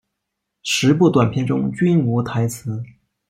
[0.63, 2.81] 十部短片中均无台词。